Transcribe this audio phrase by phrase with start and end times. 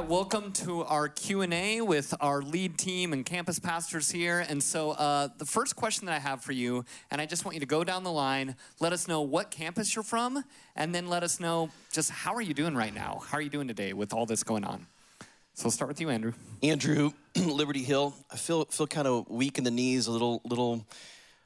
[0.00, 4.44] right, welcome to our Q&A with our lead team and campus pastors here.
[4.48, 7.54] And so uh, the first question that I have for you, and I just want
[7.54, 10.44] you to go down the line, let us know what campus you're from,
[10.76, 13.22] and then let us know just how are you doing right now?
[13.26, 14.86] How are you doing today with all this going on?
[15.54, 16.32] So we'll start with you, Andrew.
[16.62, 18.14] Andrew, Liberty Hill.
[18.30, 20.86] I feel feel kind of weak in the knees, a little little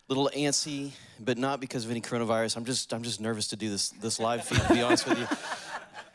[0.09, 2.59] little antsy, but not because of any coronavirus.
[2.59, 4.61] I'm just I'm just nervous to do this this live feed.
[4.61, 5.27] To be honest with you.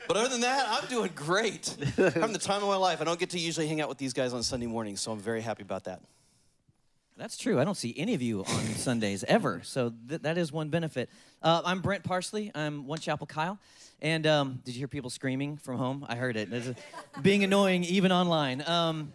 [0.07, 1.75] But other than that, I'm doing great.
[1.97, 3.01] Having the time of my life.
[3.01, 5.19] I don't get to usually hang out with these guys on Sunday mornings, so I'm
[5.19, 6.01] very happy about that.
[7.17, 7.59] That's true.
[7.59, 9.61] I don't see any of you on Sundays ever.
[9.63, 11.09] So th- that is one benefit.
[11.41, 12.51] Uh, I'm Brent Parsley.
[12.53, 13.59] I'm One Chapel Kyle.
[14.01, 16.05] And um, did you hear people screaming from home?
[16.07, 16.53] I heard it.
[16.53, 16.79] It's
[17.21, 18.63] being annoying even online.
[18.67, 19.13] Um,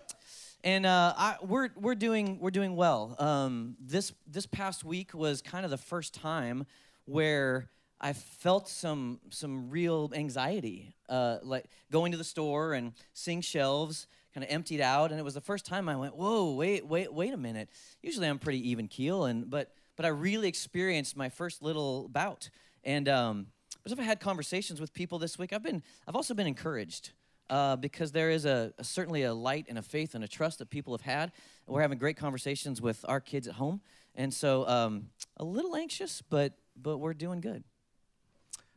[0.65, 3.15] and uh, I, we're, we're, doing, we're doing well.
[3.19, 6.67] Um, this, this past week was kind of the first time
[7.05, 7.69] where
[8.03, 14.09] I felt some some real anxiety, uh, like going to the store and seeing shelves
[14.35, 17.13] kind of emptied out, and it was the first time I went, "Whoa, wait, wait,
[17.13, 17.69] wait a minute."
[18.03, 22.51] Usually I'm pretty even keel, and but but I really experienced my first little bout,
[22.83, 23.47] and um,
[23.85, 25.53] but I've had conversations with people this week.
[25.53, 27.13] I've been I've also been encouraged.
[27.51, 30.59] Uh, because there is a, a, certainly a light and a faith and a trust
[30.59, 31.33] that people have had.
[31.67, 33.83] We're having great conversations with our kids at home,
[34.15, 37.65] and so um, a little anxious, but but we're doing good.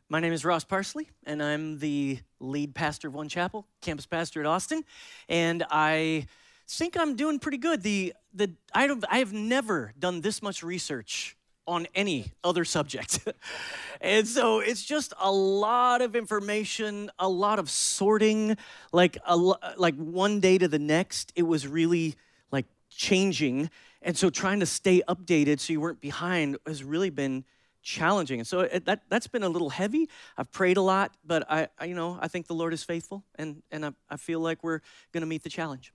[0.08, 4.38] My name is Ross Parsley, and I'm the lead pastor of One Chapel, campus pastor
[4.38, 4.84] at Austin.
[5.28, 6.28] And I
[6.68, 7.82] think I'm doing pretty good.
[7.82, 13.18] The, the, I, have, I have never done this much research on any other subject.
[14.00, 18.56] and so it's just a lot of information, a lot of sorting,
[18.92, 22.14] like a, like one day to the next, it was really
[22.52, 23.70] like changing.
[24.02, 27.44] And so trying to stay updated so you weren't behind has really been
[27.86, 28.40] challenging.
[28.40, 30.10] And so it, that, that's been a little heavy.
[30.36, 33.24] I've prayed a lot, but I, I you know, I think the Lord is faithful,
[33.36, 34.80] and, and I, I feel like we're
[35.12, 35.92] going to meet the challenge.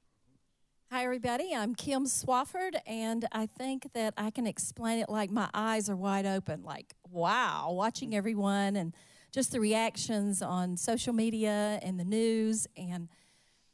[0.89, 1.53] Hi, everybody.
[1.53, 5.95] I'm Kim Swafford, and I think that I can explain it like my eyes are
[5.95, 6.63] wide open.
[6.63, 8.93] Like, wow, watching everyone and
[9.31, 12.67] just the reactions on social media and the news.
[12.77, 13.09] And,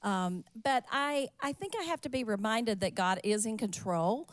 [0.01, 4.27] um, but I, I think I have to be reminded that God is in control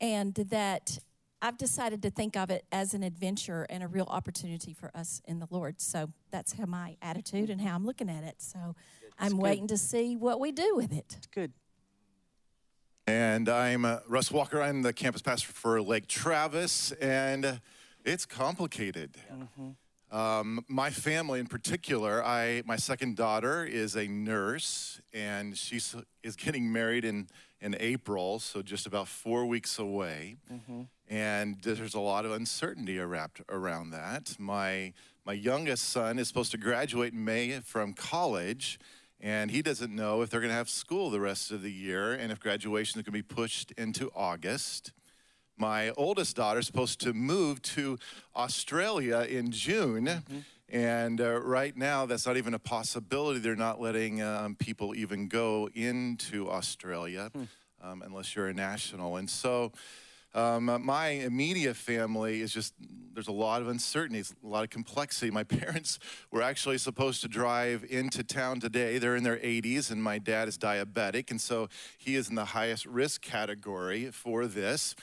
[0.00, 0.98] and that
[1.44, 5.20] I've decided to think of it as an adventure and a real opportunity for us
[5.26, 5.78] in the Lord.
[5.78, 8.36] So that's how my attitude and how I'm looking at it.
[8.38, 8.74] So
[9.18, 9.40] I'm good.
[9.40, 11.14] waiting to see what we do with it.
[11.18, 11.52] It's good.
[13.06, 14.62] And I'm uh, Russ Walker.
[14.62, 17.60] I'm the campus pastor for Lake Travis, and
[18.06, 19.18] it's complicated.
[19.30, 20.16] Mm-hmm.
[20.16, 25.76] Um, my family, in particular, I my second daughter is a nurse, and she
[26.22, 27.26] is getting married in
[27.64, 30.36] in April, so just about four weeks away.
[30.52, 34.36] Mm-hmm and there's a lot of uncertainty wrapped around that.
[34.38, 34.92] My
[35.26, 38.78] my youngest son is supposed to graduate in May from college,
[39.20, 42.12] and he doesn't know if they're going to have school the rest of the year
[42.12, 44.92] and if graduation is going to be pushed into August.
[45.56, 47.96] My oldest daughter is supposed to move to
[48.36, 50.06] Australia in June.
[50.06, 50.38] Mm-hmm.
[50.74, 53.38] And uh, right now, that's not even a possibility.
[53.38, 57.46] They're not letting um, people even go into Australia mm.
[57.80, 59.14] um, unless you're a national.
[59.14, 59.70] And so,
[60.34, 62.74] um, my immediate family is just,
[63.12, 65.30] there's a lot of uncertainties, a lot of complexity.
[65.30, 66.00] My parents
[66.32, 68.98] were actually supposed to drive into town today.
[68.98, 71.68] They're in their 80s, and my dad is diabetic, and so
[71.98, 74.96] he is in the highest risk category for this.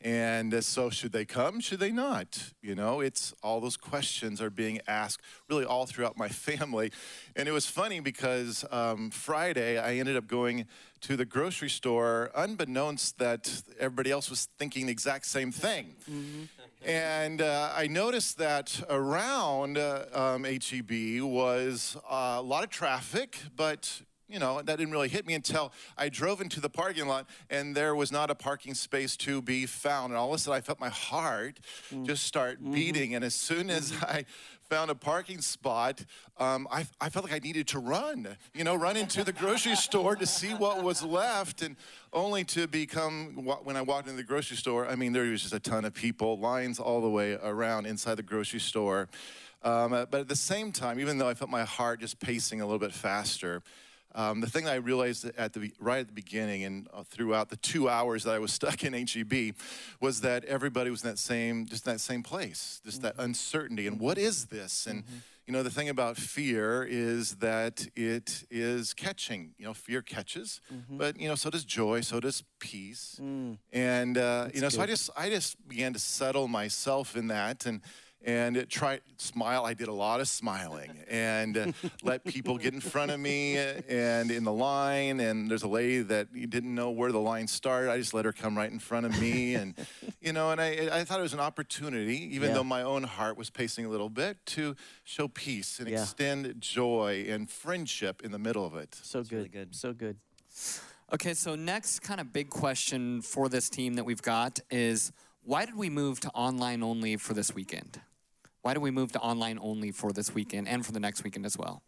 [0.00, 1.58] And uh, so, should they come?
[1.58, 2.52] Should they not?
[2.62, 6.92] You know, it's all those questions are being asked really all throughout my family.
[7.34, 10.66] And it was funny because um, Friday I ended up going
[11.00, 15.94] to the grocery store, unbeknownst that everybody else was thinking the exact same thing.
[16.10, 16.44] Mm-hmm.
[16.84, 23.38] and uh, I noticed that around uh, um, HEB was uh, a lot of traffic,
[23.56, 27.26] but you know, that didn't really hit me until I drove into the parking lot
[27.48, 30.12] and there was not a parking space to be found.
[30.12, 31.60] And all of a sudden, I felt my heart
[31.92, 32.06] mm.
[32.06, 32.72] just start mm-hmm.
[32.72, 33.14] beating.
[33.14, 34.04] And as soon as mm-hmm.
[34.04, 34.24] I
[34.68, 36.04] found a parking spot,
[36.36, 39.76] um, I, I felt like I needed to run, you know, run into the grocery
[39.76, 41.62] store to see what was left.
[41.62, 41.76] And
[42.12, 45.54] only to become, when I walked into the grocery store, I mean, there was just
[45.54, 49.08] a ton of people, lines all the way around inside the grocery store.
[49.62, 52.64] Um, but at the same time, even though I felt my heart just pacing a
[52.64, 53.62] little bit faster,
[54.14, 57.50] um, the thing that I realized at the right at the beginning and uh, throughout
[57.50, 59.54] the two hours that I was stuck in HEB
[60.00, 63.16] was that everybody was in that same just that same place, just mm-hmm.
[63.18, 63.86] that uncertainty.
[63.86, 64.86] And what is this?
[64.86, 65.16] And mm-hmm.
[65.46, 69.54] you know, the thing about fear is that it is catching.
[69.58, 70.96] You know, fear catches, mm-hmm.
[70.96, 73.20] but you know, so does joy, so does peace.
[73.22, 73.58] Mm.
[73.72, 74.72] And uh, you know, good.
[74.72, 77.82] so I just I just began to settle myself in that and
[78.24, 79.64] and try smile.
[79.64, 81.72] I did a lot of smiling and uh,
[82.02, 85.20] let people get in front of me and in the line.
[85.20, 87.90] And there's a lady that you didn't know where the line started.
[87.90, 89.74] I just let her come right in front of me, and
[90.20, 92.54] you know, and I, I thought it was an opportunity, even Yeah.
[92.56, 94.74] though my own heart was pacing a little bit, to
[95.04, 96.02] show peace and Yeah.
[96.02, 98.96] extend joy and friendship in the middle of it.
[99.02, 99.32] So good.
[99.32, 99.74] really good.
[99.74, 100.16] So good.
[101.12, 105.12] Okay, so next kind of big question for this team that we've got is
[105.48, 108.02] why did we move to online only for this weekend?
[108.60, 111.46] Why did we move to online only for this weekend and for the next weekend
[111.46, 111.82] as well?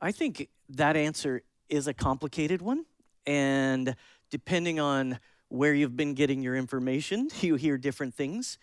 [0.00, 2.84] I think that answer is a complicated one.
[3.26, 3.96] And
[4.30, 5.18] depending on
[5.48, 8.58] where you've been getting your information, you hear different things.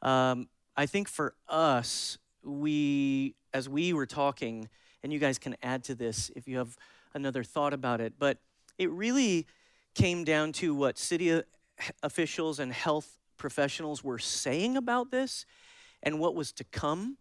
[0.00, 4.70] Um, I think for us, we, as we were talking,
[5.02, 6.78] and you guys can add to this if you have
[7.12, 8.38] another thought about it, but
[8.78, 9.46] it really
[9.94, 11.42] came down to what city
[12.02, 15.46] officials and health professionals were saying about this
[16.02, 17.16] and what was to come,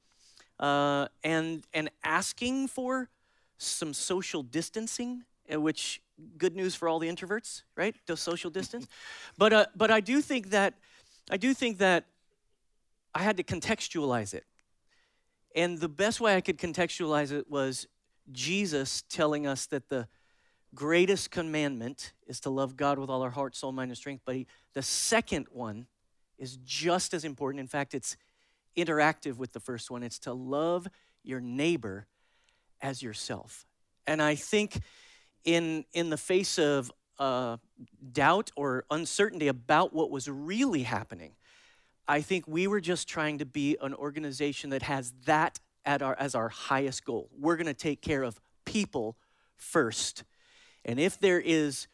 [0.60, 3.10] uh, and and asking for
[3.58, 5.24] some social distancing,
[5.54, 6.02] uh, which
[6.38, 7.96] good news for all the introverts, right?
[8.06, 8.88] The social distance.
[9.38, 10.76] but uh, but I do think that
[11.30, 12.06] I do think that
[13.14, 14.46] I had to contextualize it,
[15.56, 17.88] and the best way I could contextualize it was
[18.32, 20.08] Jesus telling us that the
[20.74, 24.24] greatest commandment is to love God with all our heart, soul, mind, and strength.
[24.26, 25.88] But he, the second one
[26.38, 27.60] is just as important.
[27.60, 28.18] In fact, it's
[28.76, 30.04] interactive with the first one.
[30.04, 30.88] It's to love
[31.24, 32.08] your neighbor
[32.82, 33.66] as yourself.
[34.08, 34.80] And I think
[35.44, 37.58] in in the face of uh,
[38.12, 41.32] doubt or uncertainty about what was really happening,
[42.08, 46.16] I think we were just trying to be an organization that has that at our
[46.20, 47.30] as our highest goal.
[47.38, 49.16] We're going to take care of people
[49.58, 50.24] first.
[50.84, 51.88] And if there is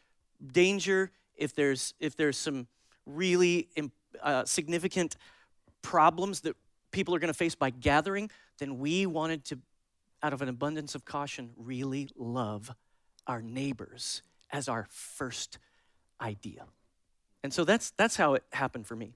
[0.44, 2.66] danger, if there's if there's some
[3.06, 3.92] really im-
[4.22, 5.16] uh, significant
[5.82, 6.56] problems that
[6.90, 9.58] people are going to face by gathering, then we wanted to,
[10.22, 12.70] out of an abundance of caution, really love
[13.26, 15.58] our neighbors as our first
[16.20, 16.64] idea.
[17.42, 19.14] And so that's that's how it happened for me.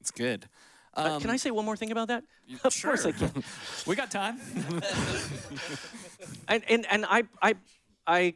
[0.00, 0.48] It's good.
[0.94, 2.24] Uh, can I say one more thing about that?
[2.46, 3.30] You- Of course I can.
[3.86, 4.40] we got time.
[6.48, 7.54] and and, and I, I
[8.06, 8.34] I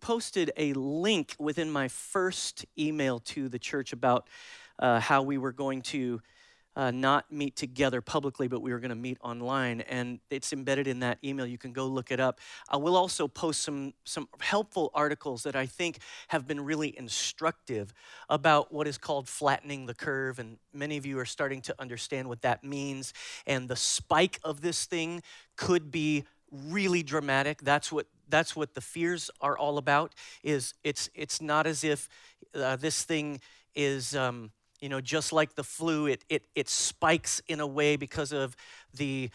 [0.00, 4.28] posted a link within my first email to the church about
[4.78, 6.20] uh, how we were going to
[6.76, 10.86] uh, not meet together publicly, but we were going to meet online, and it's embedded
[10.88, 11.46] in that email.
[11.46, 12.40] You can go look it up.
[12.68, 15.98] I will also post some some helpful articles that I think
[16.28, 17.94] have been really instructive
[18.28, 22.28] about what is called flattening the curve, and many of you are starting to understand
[22.28, 23.12] what that means.
[23.46, 25.22] And the spike of this thing
[25.56, 27.62] could be really dramatic.
[27.62, 30.14] That's what that's what the fears are all about.
[30.42, 32.08] Is it's it's not as if
[32.54, 33.40] uh, this thing
[33.74, 34.14] is.
[34.16, 34.50] Um,
[34.80, 38.54] you know, just like the flu, it, it, it spikes in a way because of
[38.92, 39.30] the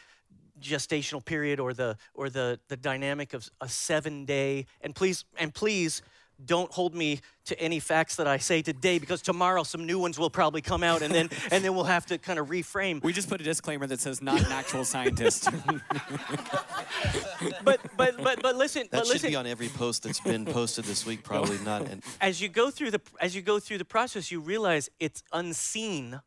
[0.59, 5.53] gestational period or the or the the dynamic of a seven day and please and
[5.53, 6.01] please
[6.45, 10.19] don't hold me to any facts that I say today because tomorrow some new ones
[10.19, 13.01] will probably come out and then and then we'll have to kind of reframe.
[13.03, 15.49] we just put a disclaimer that says not an actual scientist.
[17.63, 19.29] But but but but listen, That but should listen.
[19.29, 21.87] be on every post that's been posted this week, probably not.
[21.87, 25.23] And as you go through the as you go through the process, you realize it's
[25.31, 26.19] unseen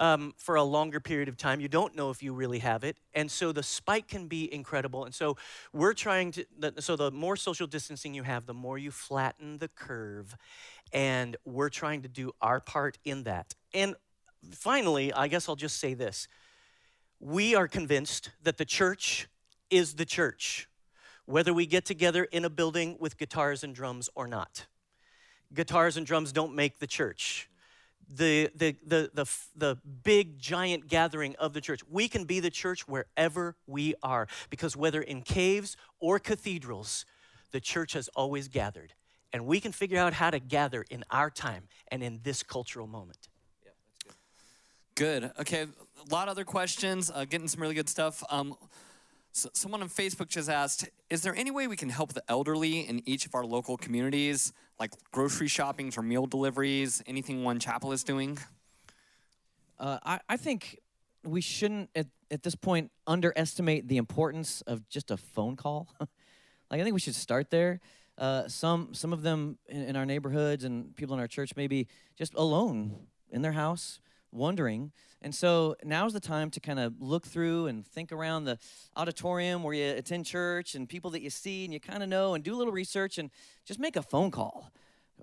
[0.00, 1.60] um, for a longer period of time.
[1.60, 5.04] You don't know if you really have it, and so the spike can be incredible.
[5.04, 5.36] And so
[5.72, 6.44] we're trying to.
[6.78, 10.36] So the more social distancing you have, the more you flatten the curve,
[10.92, 13.54] and we're trying to do our part in that.
[13.72, 13.94] And
[14.50, 16.26] finally, I guess I'll just say this:
[17.20, 19.28] we are convinced that the church
[19.68, 20.68] is the church,
[21.26, 24.66] whether we get together in a building with guitars and drums or not
[25.52, 27.48] guitars and drums don't make the church.
[28.12, 29.24] The, the, the, the,
[29.54, 31.80] the big giant gathering of the church.
[31.88, 37.04] We can be the church wherever we are because whether in caves or cathedrals,
[37.52, 38.94] the church has always gathered.
[39.32, 42.86] And we can figure out how to gather in our time and in this cultural
[42.88, 43.28] moment.
[43.64, 43.70] Yeah,
[44.04, 44.16] that's
[44.96, 45.30] Good.
[45.38, 47.10] Okay, a lot of other questions.
[47.14, 48.24] Uh, getting some really good stuff.
[48.28, 48.56] Um,
[49.32, 52.80] so someone on Facebook just asked, "Is there any way we can help the elderly
[52.80, 57.02] in each of our local communities, like grocery shopping or meal deliveries?
[57.06, 58.38] Anything One Chapel is doing?"
[59.78, 60.78] Uh, I, I think
[61.24, 65.88] we shouldn't at, at this point underestimate the importance of just a phone call.
[66.70, 67.80] like I think we should start there.
[68.18, 71.66] Uh, some some of them in, in our neighborhoods and people in our church may
[71.66, 74.00] be just alone in their house,
[74.32, 74.92] wondering.
[75.22, 78.58] And so now's the time to kind of look through and think around the
[78.96, 82.34] auditorium where you attend church and people that you see and you kind of know
[82.34, 83.30] and do a little research and
[83.64, 84.70] just make a phone call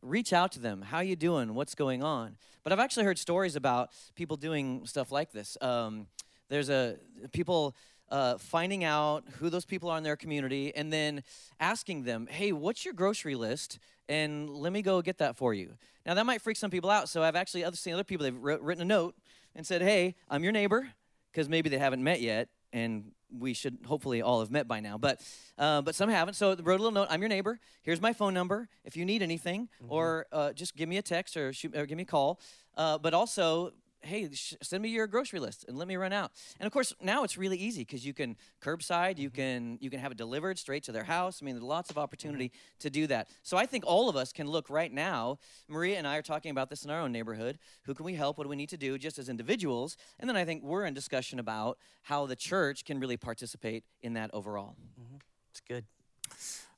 [0.01, 0.81] reach out to them.
[0.81, 1.53] How you doing?
[1.53, 2.37] What's going on?
[2.63, 5.57] But I've actually heard stories about people doing stuff like this.
[5.61, 6.07] Um,
[6.49, 6.97] there's a
[7.31, 7.75] people
[8.09, 11.23] uh, finding out who those people are in their community and then
[11.59, 13.79] asking them, hey, what's your grocery list?
[14.09, 15.73] And let me go get that for you.
[16.05, 17.09] Now, that might freak some people out.
[17.09, 19.15] So I've actually seen other people, they've written a note
[19.55, 20.87] and said, hey, I'm your neighbor,
[21.31, 22.49] because maybe they haven't met yet.
[22.71, 25.21] And we should hopefully all have met by now, but
[25.57, 26.35] uh, but some haven't.
[26.35, 27.07] So wrote a little note.
[27.09, 27.59] I'm your neighbor.
[27.81, 28.69] Here's my phone number.
[28.85, 29.91] If you need anything, mm-hmm.
[29.91, 32.39] or uh, just give me a text or shoot or give me a call.
[32.75, 36.31] Uh, but also hey, sh- send me your grocery list and let me run out.
[36.59, 39.35] And of course, now it's really easy because you can curbside, you mm-hmm.
[39.35, 41.39] can you can have it delivered straight to their house.
[41.41, 42.79] I mean, there's lots of opportunity mm-hmm.
[42.79, 43.29] to do that.
[43.43, 45.39] So I think all of us can look right now.
[45.67, 47.59] Maria and I are talking about this in our own neighborhood.
[47.83, 48.37] Who can we help?
[48.37, 49.97] What do we need to do just as individuals?
[50.19, 54.13] And then I think we're in discussion about how the church can really participate in
[54.13, 54.75] that overall.
[54.99, 55.17] Mm-hmm.
[55.51, 55.85] It's good.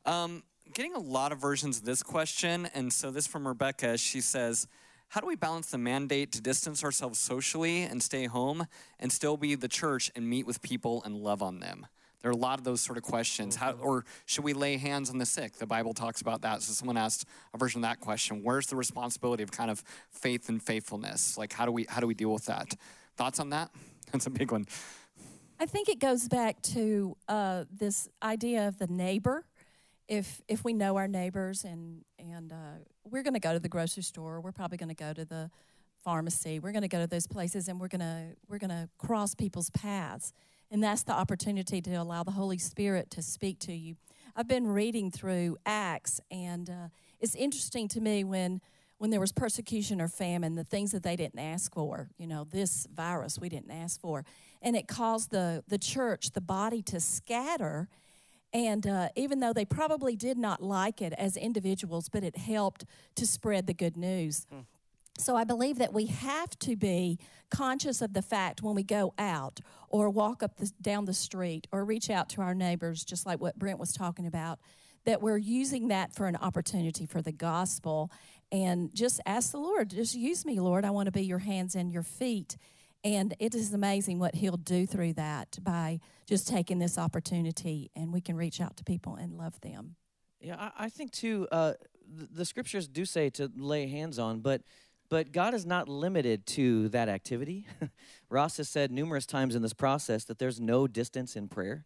[0.06, 3.98] Um, getting a lot of versions of this question, and so this from Rebecca.
[3.98, 4.68] She says
[5.10, 8.68] how do we balance the mandate to distance ourselves socially and stay home
[9.00, 11.88] and still be the church and meet with people and love on them?
[12.22, 13.56] There are a lot of those sort of questions.
[13.56, 13.84] How, mm-hmm.
[13.86, 15.54] or should we lay hands on the sick?
[15.54, 16.62] The Bible talks about that.
[16.62, 18.44] So someone asked a version of that question.
[18.44, 21.38] Where's the responsibility of kind of faith and faithfulness?
[21.38, 22.76] Like how do we how do we deal with that?
[23.18, 23.72] Thoughts on that?
[24.12, 24.66] That's a big one.
[25.60, 29.46] I think it goes back to uh, this idea of the neighbor.
[30.10, 33.70] If if we know our neighbors and and uh, we're going to go to the
[33.70, 34.42] grocery store.
[34.42, 35.50] We're probably going to go to the
[36.04, 36.60] pharmacy.
[36.60, 39.36] We're going to go to those places and we're going to we're going to cross
[39.36, 40.34] people's paths.
[40.72, 43.96] And that's the opportunity to allow the Holy Spirit to speak to you.
[44.36, 46.88] I've been reading through Acts and uh,
[47.20, 48.62] it's interesting to me when
[48.98, 52.44] when there was persecution or famine, the things that they didn't ask for, you know,
[52.44, 54.26] this virus we didn't ask for,
[54.62, 57.88] and it caused the the church, the body to scatter
[58.54, 62.86] and uh, even though they probably did not like it as individuals, but it helped
[63.16, 64.48] to spread the good news.
[64.54, 64.66] Mm.
[65.20, 67.20] So I believe that we have to be
[67.52, 71.68] conscious of the fact when we go out or walk up the, down the street
[71.72, 74.60] or reach out to our neighbors, just like what Brent was talking about,
[75.06, 78.12] that we're using that for an opportunity for the gospel.
[78.52, 80.86] And just ask the Lord, just use me, Lord.
[80.86, 82.58] I want to be your hands and your feet.
[83.04, 88.12] And it is amazing what He'll do through that by just taking this opportunity, and
[88.12, 89.96] we can reach out to people and love them.
[90.42, 91.48] Yeah, I, I think too.
[91.52, 91.74] Uh,
[92.12, 94.62] the, the scriptures do say to lay hands on, but
[95.10, 97.66] but God is not limited to that activity.
[98.30, 101.84] Ross has said numerous times in this process that there's no distance in prayer.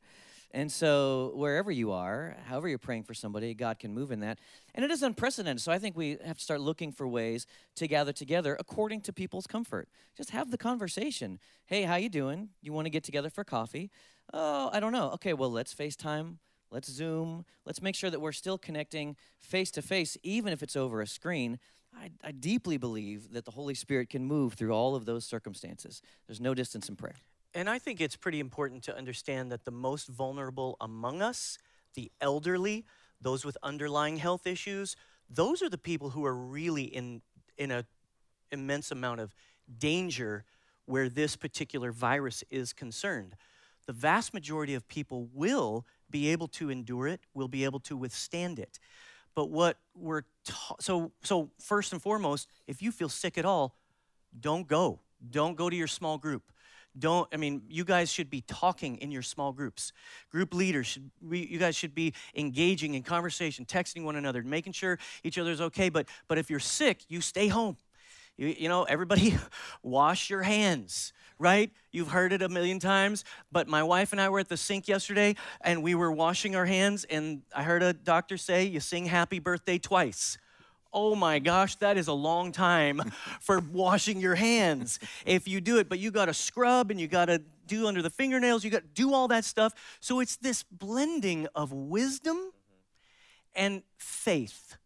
[0.56, 4.38] And so, wherever you are, however you're praying for somebody, God can move in that.
[4.76, 5.62] And it is unprecedented.
[5.62, 9.14] So, I think we have to start looking for ways to gather together according to
[9.14, 9.90] people's comfort.
[10.16, 11.40] Just have the conversation.
[11.66, 12.50] Hey, how you doing?
[12.62, 13.90] You want to get together for coffee?
[14.32, 15.10] Oh, I don't know.
[15.14, 16.36] Okay, well, let's FaceTime.
[16.70, 17.46] Let's Zoom.
[17.66, 21.08] Let's make sure that we're still connecting face to face, even if it's over a
[21.08, 21.58] screen.
[21.96, 26.02] I, I deeply believe that the Holy Spirit can move through all of those circumstances.
[26.28, 27.16] There's no distance in prayer.
[27.54, 31.60] And I think it's pretty important to understand that the most vulnerable among us,
[31.94, 32.86] the elderly,
[33.22, 34.96] those with underlying health issues,
[35.30, 37.22] those are the people who are really in
[37.58, 37.86] in a
[38.52, 39.36] immense amount of
[39.80, 40.44] danger
[40.86, 43.36] where this particular virus is concerned.
[43.86, 47.96] The vast majority of people will be able to endure it, will be able to
[47.96, 48.80] withstand it.
[49.36, 50.24] But what we're
[50.80, 53.76] so so first and foremost, if you feel sick at all,
[54.40, 55.00] don't go.
[55.30, 56.52] Don't go to your small group
[56.98, 59.94] don't i mean you guys should be talking in your small groups.
[60.32, 64.74] Group leaders should we, you guys should be engaging in conversation texting one another making
[64.74, 65.90] sure each other's okay.
[65.90, 67.78] But but if you're sick you stay home.
[68.36, 69.38] You, you know everybody
[69.84, 71.72] wash your hands right?
[71.92, 74.88] You've heard it a million times but my wife and i were at the sink
[74.88, 79.06] yesterday and we were washing our hands and i heard a doctor say you sing
[79.06, 80.38] happy birthday twice
[80.94, 83.02] oh my gosh, that is a long time
[83.40, 85.90] for washing your hands if you do it.
[85.90, 88.82] But you got to scrub and you got to do under the fingernails, you got
[88.82, 89.74] to do all that stuff.
[90.00, 92.52] So it's this blending of wisdom
[93.56, 94.78] and faith.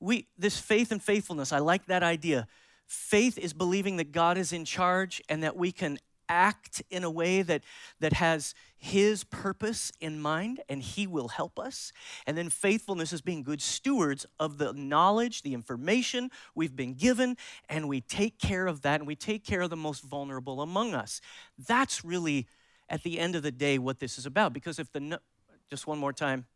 [0.00, 2.46] We this faith and faithfulness, I like that idea.
[2.86, 7.10] Faith is believing that God is in charge and that we can act in a
[7.10, 7.62] way that,
[8.00, 11.92] that has His purpose in mind and He will help us.
[12.26, 17.36] And then faithfulness is being good stewards of the knowledge, the information we've been given,
[17.68, 20.94] and we take care of that and we take care of the most vulnerable among
[20.94, 21.20] us.
[21.66, 22.46] That's really,
[22.88, 24.52] at the end of the day, what this is about.
[24.52, 25.20] Because if the,
[25.68, 26.46] just one more time,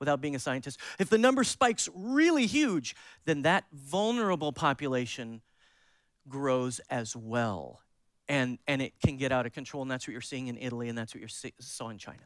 [0.00, 5.40] without being a scientist, if the number spikes really huge, then that vulnerable population
[6.28, 7.83] grows as well
[8.28, 10.88] and and it can get out of control and that's what you're seeing in italy
[10.88, 11.28] and that's what you
[11.60, 12.22] saw in china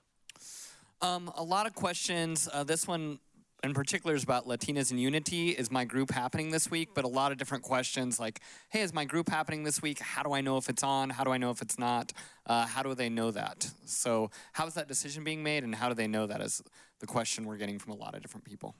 [1.00, 3.18] um, a lot of questions uh, this one
[3.64, 5.50] in particular is about Latinas in Unity.
[5.50, 6.90] Is my group happening this week?
[6.94, 9.98] But a lot of different questions like, hey, is my group happening this week?
[9.98, 11.10] How do I know if it's on?
[11.10, 12.12] How do I know if it's not?
[12.46, 13.68] Uh, how do they know that?
[13.84, 16.40] So, how is that decision being made, and how do they know that?
[16.40, 16.62] Is
[17.00, 18.74] the question we're getting from a lot of different people.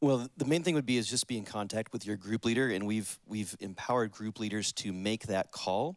[0.00, 2.68] Well, the main thing would be is just be in contact with your group leader,
[2.68, 5.96] and we've we've empowered group leaders to make that call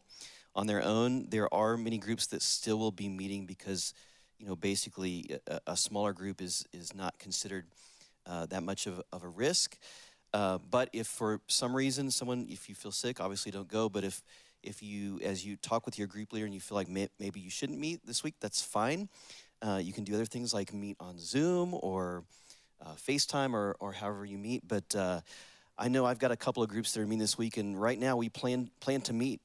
[0.56, 1.28] on their own.
[1.30, 3.94] There are many groups that still will be meeting because,
[4.40, 7.66] you know, basically a, a smaller group is is not considered
[8.26, 9.78] uh, that much of, of a risk.
[10.34, 13.90] Uh, but if for some reason someone, if you feel sick, obviously don't go.
[13.90, 14.22] But if
[14.66, 17.40] if you, as you talk with your group leader and you feel like may, maybe
[17.40, 19.10] you shouldn't meet this week, that's fine.
[19.62, 22.24] Uh, you can do other things like meet on Zoom or
[22.84, 24.68] uh, FaceTime or, or however you meet.
[24.68, 25.22] But uh,
[25.78, 28.00] I know I've got a couple of groups that are meeting this week, and right
[28.00, 29.42] now we plan plan to meet.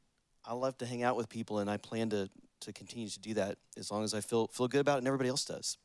[0.51, 2.29] I love to hang out with people, and I plan to
[2.63, 5.07] to continue to do that as long as I feel feel good about it, and
[5.07, 5.79] everybody else does.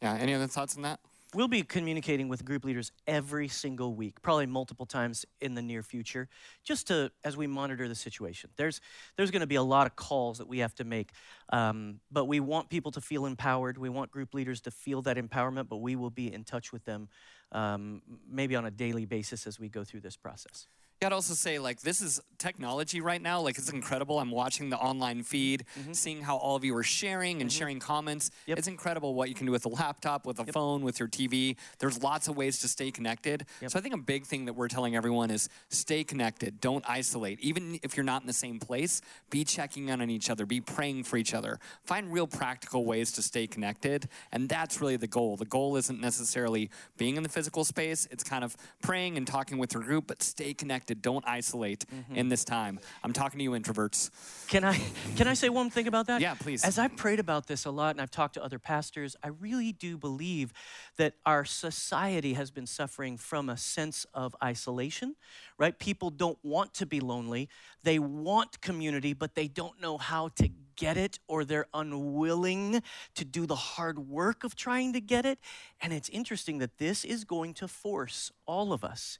[0.00, 0.14] Yeah.
[0.14, 1.00] Any other thoughts on that?
[1.34, 5.82] We'll be communicating with group leaders every single week, probably multiple times in the near
[5.82, 6.28] future,
[6.62, 8.48] just to as we monitor the situation.
[8.56, 8.80] There's
[9.16, 11.10] there's going to be a lot of calls that we have to make,
[11.52, 13.76] um, but we want people to feel empowered.
[13.76, 16.84] We want group leaders to feel that empowerment, but we will be in touch with
[16.84, 17.08] them
[17.50, 20.68] um, maybe on a daily basis as we go through this process.
[21.00, 23.40] I'd also say like this is technology right now.
[23.40, 24.18] Like it's incredible.
[24.18, 25.92] I'm watching the online feed, Mm-hmm.
[25.92, 28.30] seeing how all of you are sharing and sharing comments.
[28.46, 28.58] Yep.
[28.58, 31.56] It's incredible what you can do with a laptop, with a phone, with your TV.
[31.78, 33.44] There's lots of ways to stay connected.
[33.60, 33.70] Yep.
[33.70, 36.60] So I think a big thing that we're telling everyone is stay connected.
[36.60, 37.38] Don't isolate.
[37.40, 39.00] Even if you're not in the same place,
[39.30, 40.46] be checking in on each other.
[40.46, 41.58] Be praying for each other.
[41.84, 45.36] Find real practical ways to stay connected, and that's really the goal.
[45.36, 48.08] The goal isn't necessarily being in the physical space.
[48.10, 50.54] It's kind of praying and talking with your group, but stay
[50.88, 51.02] connected.
[51.02, 52.16] Don't isolate Mm-hmm.
[52.16, 52.78] in this time.
[53.02, 54.10] I'm talking to you, introverts.
[54.48, 54.78] Can I
[55.16, 56.20] can I say one thing about that?
[56.20, 56.64] Yeah, please.
[56.64, 59.72] As I prayed about this a lot and I've talked to other pastors, I really
[59.72, 60.52] do believe
[60.96, 65.16] that our society has been suffering from a sense of isolation,
[65.58, 65.78] right?
[65.78, 67.48] People don't want to be lonely.
[67.82, 72.82] They want community, but they don't know how to get it or they're unwilling
[73.14, 75.38] to do the hard work of trying to get it.
[75.80, 79.18] And it's interesting that this is going to force all of us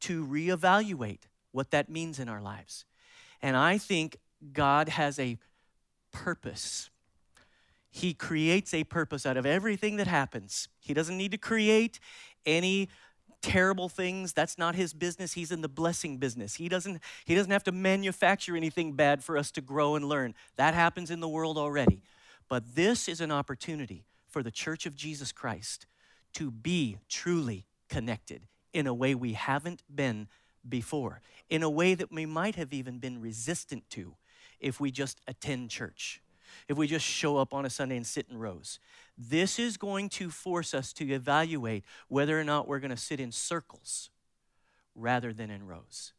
[0.00, 1.20] to reevaluate
[1.52, 2.84] what that means in our lives.
[3.42, 4.18] And I think
[4.52, 5.38] God has a
[6.12, 6.90] purpose.
[7.90, 10.68] He creates a purpose out of everything that happens.
[10.80, 11.98] He doesn't need to create
[12.44, 12.88] any
[13.42, 14.32] terrible things.
[14.32, 15.34] That's not his business.
[15.34, 16.56] He's in the blessing business.
[16.56, 20.34] He doesn't he doesn't have to manufacture anything bad for us to grow and learn.
[20.56, 22.02] That happens in the world already.
[22.48, 25.86] But this is an opportunity for the church of Jesus Christ
[26.34, 28.42] to be truly connected
[28.76, 30.28] in a way we haven't been
[30.68, 34.14] before, in a way that we might have even been resistant to
[34.60, 36.20] if we just attend church,
[36.68, 38.78] if we just show up on a Sunday and sit in rows.
[39.16, 43.18] This is going to force us to evaluate whether or not we're going to sit
[43.18, 44.10] in circles
[44.94, 46.12] rather than in rows.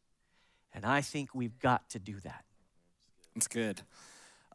[0.74, 2.44] And I think we've got to do that.
[3.36, 3.82] It's good.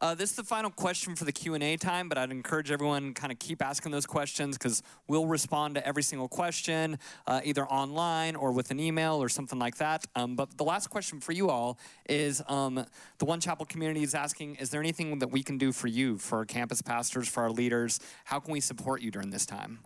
[0.04, 3.32] Uh, this is the final question for the q&a time but i'd encourage everyone kind
[3.32, 8.36] of keep asking those questions because we'll respond to every single question uh, either online
[8.36, 10.06] or with an email or something like that.
[10.14, 12.84] Um, but the last question for you all is um,
[13.18, 16.18] the one chapel community is asking is there anything that we can do for you
[16.18, 17.98] for our campus pastors for our leaders?
[18.24, 19.78] How can we support you during this time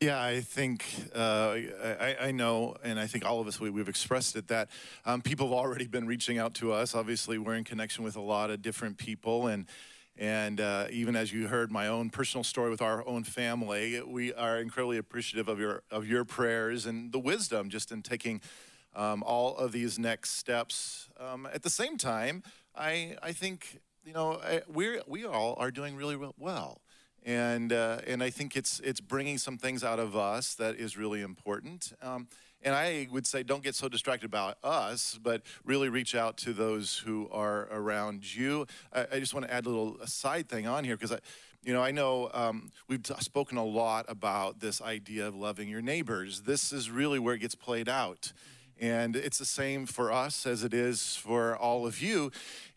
[0.00, 3.88] Yeah, I think uh, I, I know, and I think all of us we, we've
[3.88, 4.68] expressed it that
[5.04, 6.94] um, people have already been reaching out to us.
[6.94, 9.66] Obviously, we're in connection with a lot of different people, and
[10.16, 14.32] and uh, even as you heard my own personal story with our own family, we
[14.34, 18.40] are incredibly appreciative of your of your prayers and the wisdom just in taking
[18.94, 21.08] um, all of these next steps.
[21.18, 22.44] Um, at the same time,
[22.76, 26.80] I I think you know we're we all are doing really well
[27.28, 30.96] and uh, and I think it's it's bringing some things out of us that is
[30.96, 31.92] really important.
[32.00, 32.26] Um,
[32.62, 36.52] and I would say, don't get so distracted about us, but really reach out to
[36.52, 38.66] those who are around you.
[38.92, 41.18] I, I just want to add a little side thing on here because I,
[41.62, 45.68] you know, I know um, we've t- spoken a lot about this idea of loving
[45.68, 46.40] your neighbors.
[46.42, 48.32] This is really where it gets played out.
[48.80, 52.30] And it's the same for us as it is for all of you.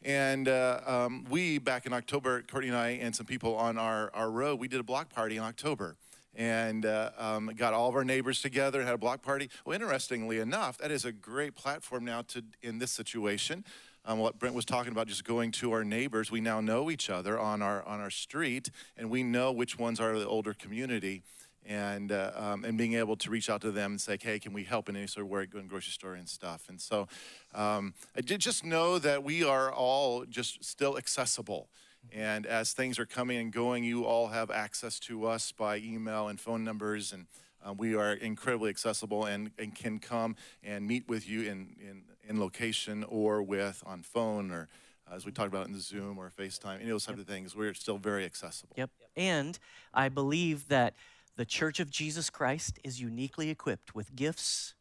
[0.03, 4.09] And uh, um, we, back in October, Courtney and I and some people on our,
[4.13, 5.95] our road, we did a block party in October
[6.35, 9.49] and uh, um, got all of our neighbors together had a block party.
[9.65, 13.65] Well, interestingly enough, that is a great platform now to in this situation.
[14.03, 17.09] Um, what Brent was talking about, just going to our neighbors, we now know each
[17.09, 21.21] other on our on our street, and we know which ones are the older community
[21.65, 24.53] and uh, um, and being able to reach out to them and say, hey, can
[24.53, 26.65] we help in any sort of way, go in grocery store and stuff.
[26.69, 27.07] And so
[27.53, 31.69] um, I did just know that we are all just still accessible.
[32.11, 36.27] And as things are coming and going, you all have access to us by email
[36.27, 37.13] and phone numbers.
[37.13, 37.27] And
[37.65, 42.01] uh, we are incredibly accessible and, and can come and meet with you in, in,
[42.27, 44.67] in location or with on phone or
[45.11, 47.53] as we talked about in the Zoom or FaceTime, any of those type of things.
[47.53, 48.73] We're still very accessible.
[48.77, 48.91] Yep.
[49.17, 49.59] And
[49.93, 50.93] I believe that
[51.35, 54.73] the Church of Jesus Christ is uniquely equipped with gifts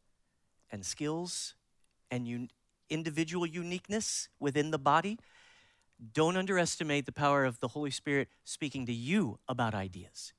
[0.69, 1.55] and skills
[2.09, 2.49] and un-
[2.89, 5.17] individual uniqueness within the body.
[6.13, 10.33] Don't underestimate the power of the Holy Spirit speaking to you about ideas.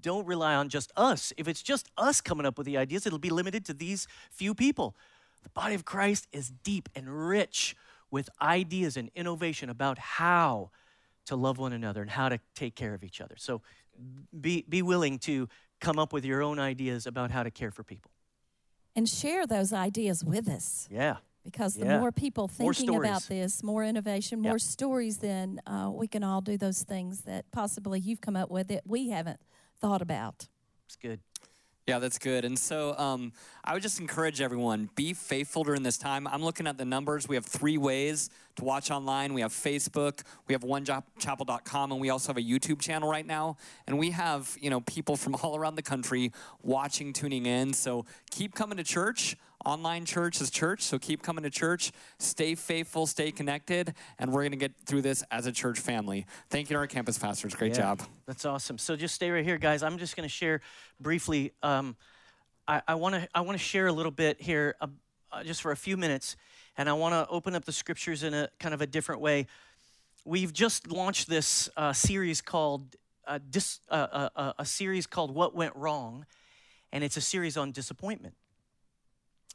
[0.00, 1.32] Don't rely on just us.
[1.36, 4.54] If it's just us coming up with the ideas, it'll be limited to these few
[4.54, 4.94] people.
[5.42, 7.74] The body of Christ is deep and rich
[8.10, 10.70] with ideas and innovation about how
[11.26, 13.34] to love one another and how to take care of each other.
[13.36, 13.62] So
[14.38, 15.48] be, be willing to
[15.80, 18.10] come up with your own ideas about how to care for people.
[18.94, 20.88] And share those ideas with us.
[20.90, 21.16] Yeah.
[21.44, 22.00] Because the Yeah.
[22.00, 26.40] more people More thinking about this, more innovation, more stories, then uh, we can all
[26.40, 29.40] do those things that possibly you've come up with that we haven't
[29.80, 30.48] thought about.
[30.86, 31.20] It's good.
[31.86, 32.44] Yeah, that's good.
[32.44, 36.26] And so um, I would just encourage everyone be faithful during this time.
[36.26, 37.28] I'm looking at the numbers.
[37.28, 39.34] We have three ways to watch online.
[39.34, 43.56] We have Facebook, we have onechapel.com, and we also have a YouTube channel right now.
[43.86, 47.72] And we have you know people from all around the country watching, tuning in.
[47.72, 49.36] So keep coming to church.
[49.66, 51.90] Online church is church, so keep coming to church.
[52.20, 56.24] Stay faithful, stay connected, and we're going to get through this as a church family.
[56.50, 57.52] Thank you to our campus pastors.
[57.52, 58.02] Great Yeah, job.
[58.26, 58.78] That's awesome.
[58.78, 59.82] So just stay right here, guys.
[59.82, 60.60] I'm just going to share
[61.00, 61.52] briefly.
[61.64, 61.96] Um,
[62.68, 64.86] I want to I want to share a little bit here, uh,
[65.32, 66.36] uh, just for a few minutes,
[66.76, 69.46] and I want to open up the scriptures in a kind of a different way.
[70.24, 75.32] We've just launched this uh, series called uh, dis, uh, uh, uh, a series called
[75.32, 76.26] "What Went Wrong,"
[76.92, 78.34] and it's a series on disappointment.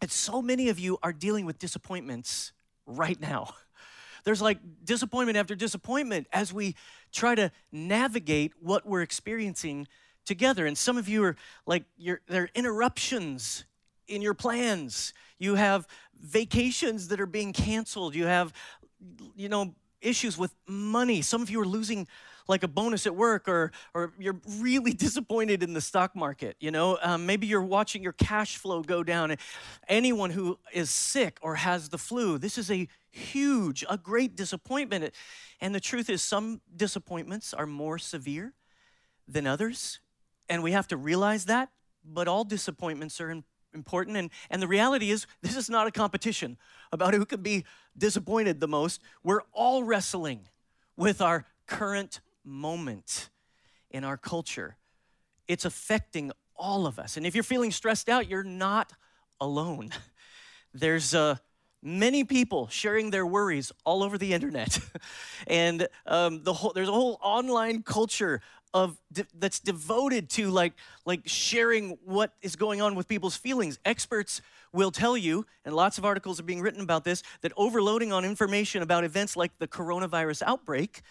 [0.02, 2.52] And so many of you are dealing with disappointments
[2.86, 3.54] right now.
[4.24, 6.76] There's like disappointment after disappointment as we
[7.12, 9.88] try to navigate what we're experiencing
[10.26, 10.66] together.
[10.66, 11.36] And some of you are
[11.66, 13.66] like, you're, there are interruptions
[14.08, 15.14] in your plans.
[15.40, 15.88] You have
[16.20, 18.14] vacations that are being canceled.
[18.14, 18.54] You have,
[19.36, 21.22] you know, issues with money.
[21.22, 22.08] Some of you are losing
[22.52, 26.70] like a bonus at work or or you're really disappointed in the stock market you
[26.70, 27.00] know?
[27.02, 29.36] Um, maybe you're watching your cash flow go down.
[29.88, 35.14] Anyone who is sick or has the flu this is a huge a great disappointment.
[35.60, 38.54] And the truth is some disappointments are more severe
[39.28, 40.00] than others
[40.48, 41.70] and we have to realize that
[42.06, 44.18] but all disappointments are important.
[44.18, 46.58] And, and the reality is this is not a competition
[46.92, 47.66] about who can be
[47.98, 49.02] disappointed the most.
[49.24, 50.48] We're all wrestling
[50.96, 53.30] with our current moment
[53.90, 54.78] in our culture
[55.48, 57.18] it's affecting all of us.
[57.18, 58.94] And if you're feeling stressed out you're not
[59.40, 59.92] alone.
[60.74, 61.36] There's uh,
[61.84, 64.80] many people sharing their worries all over the internet.
[65.48, 68.42] And um, the whole, there's a whole online culture
[68.74, 70.74] of de- that's devoted to like
[71.04, 73.80] like sharing what is going on with people's feelings.
[73.84, 78.14] Experts will tell you and lots of articles are being written about this that overloading
[78.14, 81.02] on information about events like the coronavirus outbreak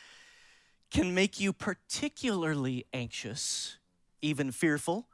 [0.90, 3.78] can make you particularly anxious
[4.22, 5.06] even fearful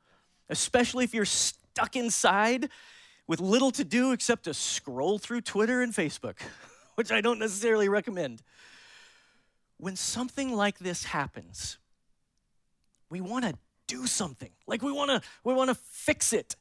[0.49, 2.69] especially if you're stuck inside
[3.27, 6.37] with little to do except to scroll through Twitter and Facebook,
[6.95, 8.43] which I don't necessarily recommend.
[9.79, 11.79] When something like this happens,
[13.11, 13.55] we want to
[13.87, 14.51] do something.
[14.67, 16.57] Like we want to we want to fix it.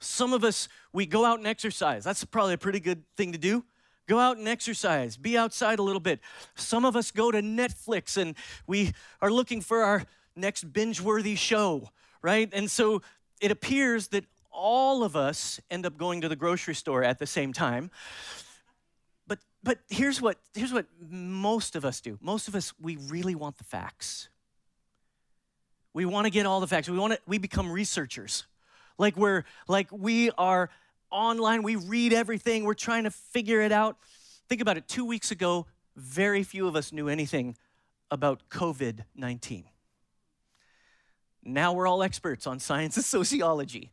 [0.00, 2.04] Some of us we go out and exercise.
[2.04, 3.64] That's probably a pretty good thing to do.
[4.06, 5.16] Go out and exercise.
[5.16, 6.20] Be outside a little bit.
[6.54, 10.04] Some of us go to Netflix and we are looking for our
[10.36, 11.90] next binge-worthy show,
[12.22, 12.48] right?
[12.52, 13.02] And so
[13.40, 17.26] it appears that all of us end up going to the grocery store at the
[17.26, 17.90] same time.
[19.26, 22.18] But but here's what here's what most of us do.
[22.22, 24.28] Most of us we really want the facts.
[25.92, 26.88] We want to get all the facts.
[26.88, 28.46] We want to we become researchers.
[28.98, 30.70] Like we're like we are
[31.16, 33.96] online, we read everything, we're trying to figure it out.
[34.48, 34.86] Think about it.
[34.86, 37.56] 2 weeks ago, very few of us knew anything
[38.10, 39.64] about COVID-19.
[41.42, 43.92] Now we're all experts on science and sociology.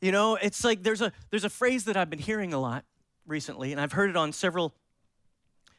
[0.00, 2.84] You know, it's like there's a there's a phrase that I've been hearing a lot
[3.26, 4.74] recently, and I've heard it on several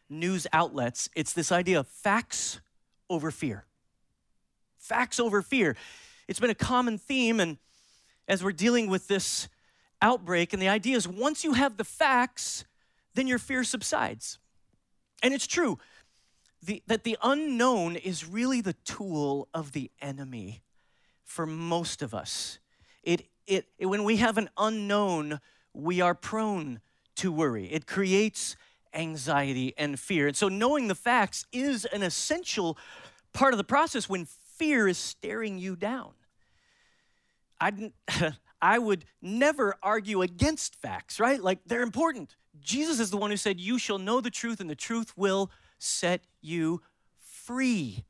[0.10, 1.10] news outlets.
[1.16, 2.62] It's this idea of facts
[3.10, 3.66] over fear.
[4.78, 5.76] Facts over fear.
[6.28, 7.58] It's been a common theme, and
[8.28, 9.48] as we're dealing with this
[10.02, 12.66] outbreak, and the idea is once you have the facts,
[13.14, 14.40] then your fear subsides.
[15.24, 15.80] And it's true
[16.66, 20.64] the, that the unknown is really the tool of the enemy
[21.24, 22.60] for most of us.
[23.04, 25.40] It, it, it, when we have an unknown,
[25.74, 26.82] we are prone
[27.18, 27.68] to worry.
[27.72, 28.56] It creates
[28.94, 30.28] anxiety and fear.
[30.28, 32.78] And so knowing the facts is an essential
[33.34, 36.14] part of the process when fear is staring you down.
[37.60, 37.92] I,
[38.62, 41.42] I would never argue against facts, right?
[41.42, 42.36] Like they're important.
[42.60, 45.52] Jesus is the one who said, You shall know the truth, and the truth will
[45.78, 46.82] set you
[47.20, 48.06] free.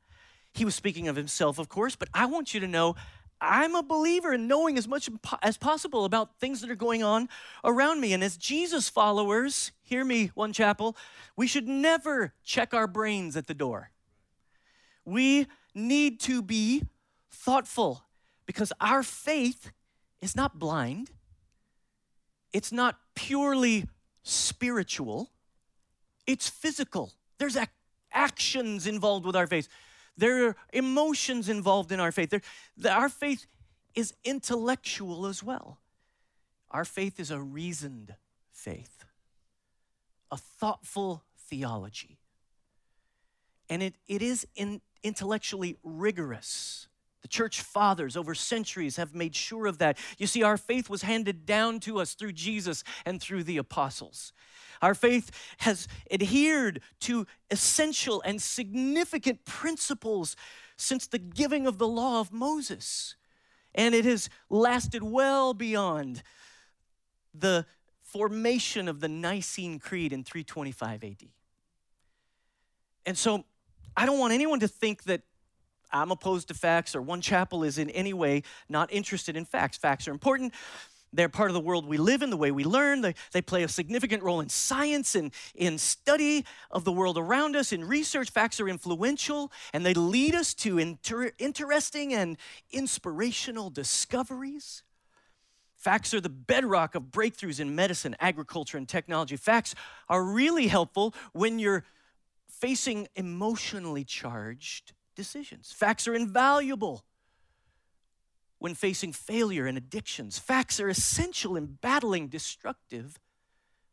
[0.54, 2.96] He was speaking of himself, of course, but I want you to know
[3.40, 5.10] I'm a believer in knowing as much
[5.42, 7.28] as possible about things that are going on
[7.64, 8.14] around me.
[8.14, 10.96] And as Jesus followers, hear me, One Chapel,
[11.36, 13.90] we should never check our brains at the door.
[15.04, 16.84] We need to be
[17.30, 18.05] thoughtful
[18.46, 19.72] because our faith
[20.20, 21.10] is not blind,
[22.52, 23.86] it's not purely
[24.22, 25.30] spiritual,
[26.26, 27.12] it's physical.
[27.38, 27.68] There's ac-
[28.12, 29.68] actions involved with our faith.
[30.16, 32.30] There are emotions involved in our faith.
[32.30, 32.40] There,
[32.76, 33.46] the, our faith
[33.94, 35.78] is intellectual as well.
[36.70, 38.14] Our faith is a reasoned
[38.52, 39.04] faith,
[40.30, 42.18] a thoughtful theology.
[43.68, 46.88] And it, it is in, intellectually rigorous.
[47.26, 49.98] The church fathers over centuries have made sure of that.
[50.16, 54.32] You see, our faith was handed down to us through Jesus and through the apostles.
[54.80, 60.36] Our faith has adhered to essential and significant principles
[60.76, 63.16] since the giving of the law of Moses.
[63.74, 66.22] And it has lasted well beyond
[67.34, 67.66] the
[68.02, 71.24] formation of the Nicene Creed in 325 AD.
[73.04, 73.44] And so
[73.96, 75.22] I don't want anyone to think that
[75.92, 79.76] I'm opposed to facts or one chapel is in any way not interested in facts.
[79.76, 80.52] Facts are important.
[81.12, 83.00] They're part of the world we live in, the way we learn.
[83.00, 87.56] They, they play a significant role in science and in study of the world around
[87.56, 87.72] us.
[87.72, 92.36] In research, facts are influential and they lead us to inter- interesting and
[92.70, 94.82] inspirational discoveries.
[95.76, 99.36] Facts are the bedrock of breakthroughs in medicine, agriculture, and technology.
[99.36, 99.74] Facts
[100.08, 101.84] are really helpful when you're
[102.48, 105.72] facing emotionally charged decisions.
[105.72, 107.04] Facts are invaluable
[108.58, 110.38] when facing failure and addictions.
[110.38, 113.18] Facts are essential in battling destructive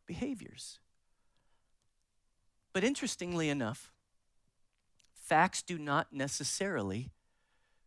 [0.06, 0.80] behaviors.
[2.74, 3.92] But interestingly enough,
[5.16, 7.12] facts do not necessarily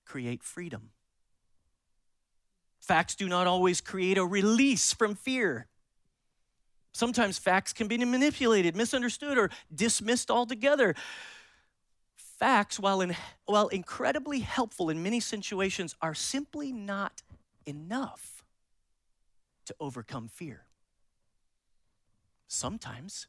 [0.04, 0.90] create freedom.
[2.80, 5.66] Facts do not always create a release from fear.
[6.92, 10.94] Sometimes facts can be manipulated, misunderstood, or dismissed altogether
[12.38, 17.22] facts, while, in, while incredibly helpful in many situations, are simply not
[17.64, 18.44] enough
[19.64, 20.66] to overcome fear.
[22.46, 23.26] Sometimes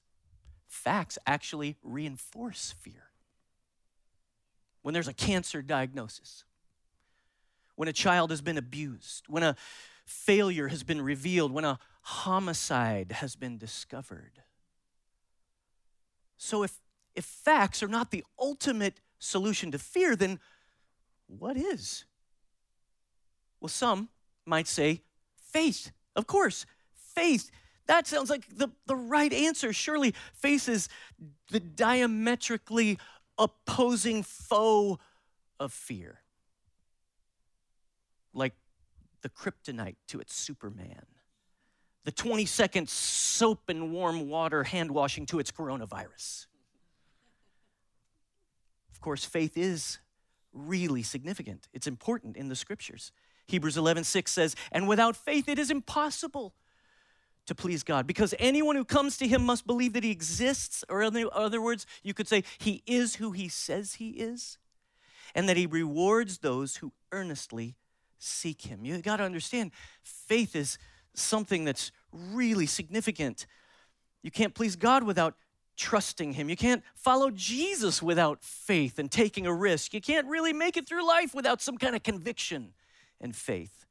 [0.67, 3.09] facts actually reinforce fear.
[4.81, 6.45] When there's a cancer diagnosis,
[7.75, 9.55] when a child has been abused, when a
[10.05, 14.43] failure has been revealed, when a homicide has been discovered.
[16.37, 16.79] So if
[17.17, 20.39] if facts are not the ultimate solution to fear, then
[21.25, 22.05] what is?
[23.59, 24.09] Well, some
[24.45, 25.01] might say
[25.51, 25.91] faith.
[26.15, 27.49] Of course, faith.
[27.87, 29.73] That sounds like the, the right answer.
[29.73, 30.89] Surely faith is
[31.49, 32.99] the diametrically
[33.39, 34.99] opposing foe
[35.59, 36.19] of fear.
[38.31, 38.53] Like
[39.23, 41.07] the kryptonite to its Superman,
[42.03, 46.45] the 20 second soap and warm water hand washing to its coronavirus.
[48.97, 49.99] Of course, faith is
[50.51, 51.67] really significant.
[51.71, 53.11] It's important in the scriptures.
[53.45, 56.55] Hebrews 11:6 says, "And without faith it is impossible
[57.45, 61.03] to please God, because anyone who comes to him must believe that he exists, or
[61.03, 64.57] in other words, you could say he is who he says he is,
[65.35, 67.77] and that he rewards those who earnestly
[68.17, 70.79] seek him." You got to understand, faith is
[71.13, 73.45] something that's really significant.
[74.23, 75.37] You can't please God without
[75.77, 76.49] trusting Him.
[76.49, 79.93] You can't follow Jesus without faith and taking a risk.
[79.93, 82.73] You can't really make it through life without some kind of conviction
[83.21, 83.85] and faith.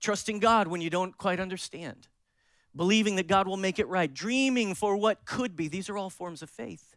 [0.00, 2.08] Trusting God when you don't quite understand.
[2.74, 4.12] Believing that God will make it right.
[4.12, 5.68] Dreaming for what could be.
[5.68, 6.94] These are all forms of faith,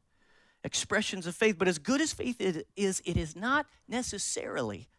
[0.64, 1.58] expressions of faith.
[1.58, 4.90] But as good as faith is, it is not necessarily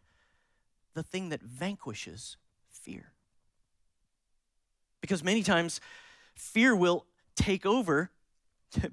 [0.93, 2.37] the thing that vanquishes
[2.71, 3.11] fear.
[5.01, 5.79] Because many times,
[6.35, 8.09] fear will take over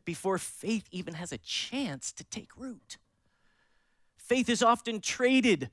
[0.05, 2.99] before faith even has a chance to take root.
[4.17, 5.71] Faith is often traded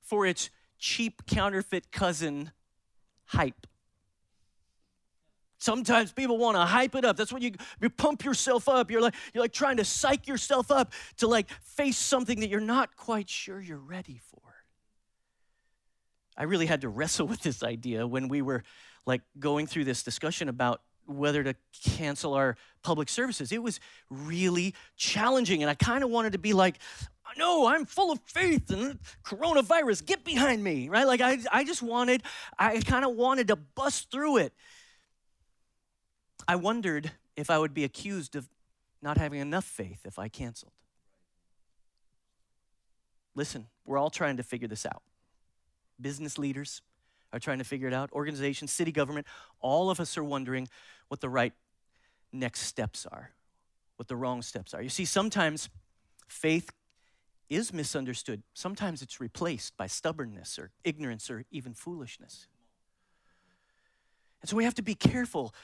[0.00, 2.52] for its cheap counterfeit cousin,
[3.26, 3.66] hype.
[5.58, 7.16] Sometimes people want to hype it up.
[7.16, 8.90] That's when you, you pump yourself up.
[8.90, 12.58] You're like, you're like trying to psych yourself up to like face something that you're
[12.58, 14.40] not quite sure you're ready for.
[16.36, 18.64] I really had to wrestle with this idea when we were
[19.06, 23.52] like going through this discussion about whether to cancel our public services.
[23.52, 25.62] It was really challenging.
[25.62, 26.78] And I kind of wanted to be like,
[27.36, 31.06] no, I'm full of faith and coronavirus, get behind me, right?
[31.06, 32.22] Like I, I just wanted,
[32.58, 34.52] I kind of wanted to bust through it.
[36.46, 38.48] I wondered if I would be accused of
[39.00, 40.72] not having enough faith if I canceled.
[43.34, 45.02] Listen, we're all trying to figure this out.
[46.00, 46.82] Business leaders
[47.32, 49.26] are trying to figure it out, organizations, city government,
[49.60, 50.68] all of us are wondering
[51.08, 51.52] what the right
[52.32, 53.30] next steps are,
[53.96, 54.82] what the wrong steps are.
[54.82, 55.68] You see, sometimes
[56.28, 56.70] faith
[57.48, 58.42] is misunderstood.
[58.54, 62.46] Sometimes it's replaced by stubbornness or ignorance or even foolishness.
[64.40, 65.54] And so we have to be careful.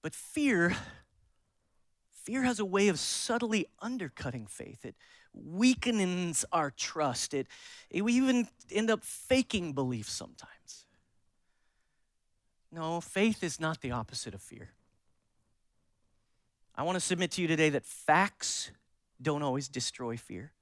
[0.00, 0.74] But fear,
[2.12, 4.84] fear has a way of subtly undercutting faith.
[4.84, 4.96] It
[5.34, 7.34] weakens our trust.
[7.34, 7.46] It,
[7.90, 10.84] it we even end up faking belief sometimes.
[12.70, 14.70] No, faith is not the opposite of fear.
[16.74, 18.70] I want to submit to you today that facts
[19.20, 20.52] don't always destroy fear.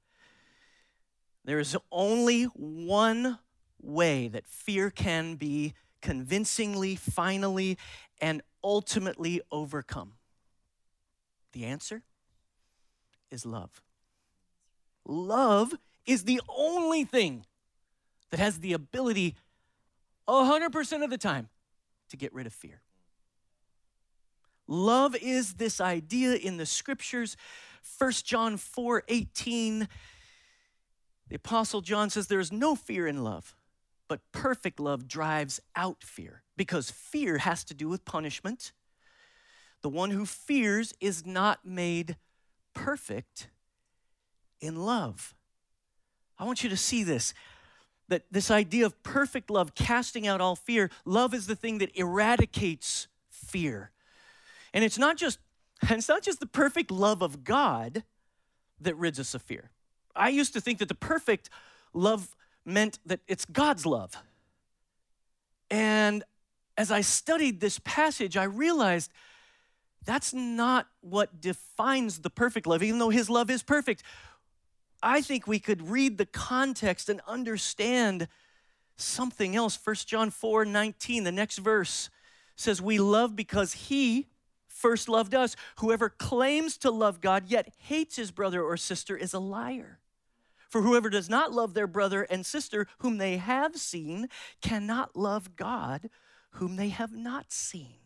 [1.45, 3.39] There is only one
[3.81, 7.79] way that fear can be convincingly, finally,
[8.21, 10.15] and ultimately overcome.
[11.53, 12.03] The answer
[13.31, 13.81] is love.
[15.07, 15.75] Love
[16.07, 17.45] is the only thing
[18.31, 19.37] that has the ability
[20.29, 21.49] 100% of the time
[22.09, 22.83] to get rid of fear.
[24.69, 27.37] Love is this idea in the scriptures.
[27.99, 29.89] 1 John 4 18
[31.31, 33.55] the Apostle John says there is no fear in love,
[34.09, 38.73] but perfect love drives out fear because fear has to do with punishment.
[39.83, 42.17] The one who fears is not made
[42.75, 43.49] perfect
[44.61, 45.35] in love.
[46.38, 47.35] I want you to see this
[48.09, 51.96] that this idea of perfect love casting out all fear, love is the thing that
[51.96, 53.92] eradicates fear.
[54.75, 55.38] And it's not just
[55.83, 58.05] it's not just the perfect love of God
[58.81, 59.70] that rids us of fear.
[60.14, 61.51] I used to think that the perfect
[61.94, 64.16] love meant that it's God's love.
[65.70, 66.25] And
[66.77, 69.11] as I studied this passage, I realized
[70.05, 74.03] that's not what defines the perfect love, even though His love is perfect.
[75.03, 78.29] I think we could read the context and understand
[78.97, 79.79] something else.
[79.83, 82.11] 1 John 4 19, the next verse
[82.57, 84.27] says, We love because He
[84.81, 85.57] first loved us.
[85.77, 89.99] Whoever claims to love God yet hates his brother or sister is a liar.
[90.69, 94.29] For whoever does not love their brother and sister whom they have seen
[94.63, 96.09] cannot love God
[96.53, 97.99] whom they have not seen.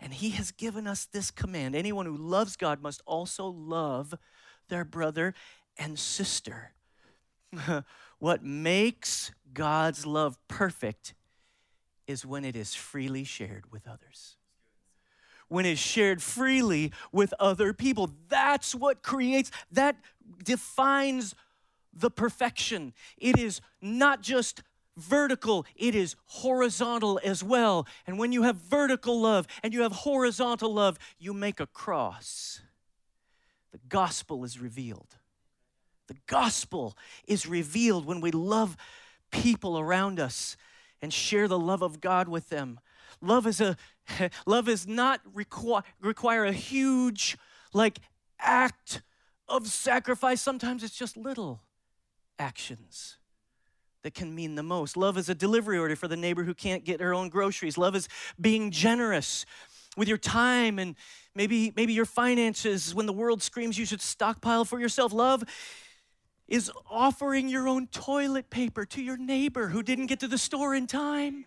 [0.00, 4.14] And he has given us this command anyone who loves God must also love
[4.68, 5.34] their brother
[5.78, 6.72] and sister.
[8.18, 11.14] what makes God's love perfect
[12.06, 14.36] is when it is freely shared with others
[15.48, 18.10] when it's shared freely with other people.
[18.28, 19.96] That's what creates, that
[20.42, 21.34] defines
[21.92, 22.92] the perfection.
[23.16, 24.62] It is not just
[24.96, 27.86] vertical, it is horizontal as well.
[28.06, 32.60] And when you have vertical love and you have horizontal love, you make a cross.
[33.72, 35.16] The gospel is revealed.
[36.06, 38.76] The gospel is revealed when we love
[39.30, 40.56] people around us
[41.00, 42.80] and share the love of God with them.
[43.20, 43.76] Love is a
[44.46, 47.36] love is not require require a huge
[47.72, 47.98] like
[48.38, 49.02] act
[49.48, 50.40] of sacrifice.
[50.40, 51.62] Sometimes it's just little
[52.38, 53.18] actions
[54.02, 54.96] that can mean the most.
[54.96, 57.78] Love is a delivery order for the neighbor who can't get her own groceries.
[57.78, 59.46] Love is being generous
[59.96, 60.94] with your time and
[61.34, 65.12] maybe maybe your finances when the world screams you should stockpile for yourself.
[65.12, 65.44] Love
[66.46, 70.74] is offering your own toilet paper to your neighbor who didn't get to the store
[70.74, 71.46] in time.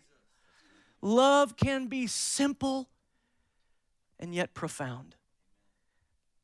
[1.01, 2.89] Love can be simple
[4.19, 5.15] and yet profound.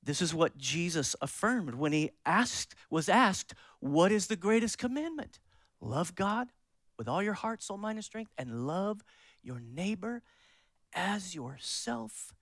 [0.03, 5.39] This is what Jesus affirmed when he asked was asked, "What is the greatest commandment?"
[5.79, 6.51] Love God
[6.97, 9.03] with all your heart, soul, mind, and strength and love
[9.41, 10.21] your neighbor
[10.93, 12.33] as yourself.